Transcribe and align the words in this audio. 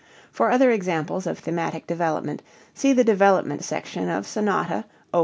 For 0.31 0.49
other 0.49 0.71
examples 0.71 1.27
of 1.27 1.37
thematic 1.37 1.85
development 1.85 2.41
see 2.73 2.91
the 2.91 3.03
development 3.03 3.63
section 3.63 4.09
of 4.09 4.25
Sonata 4.25 4.85
Op. 5.13 5.19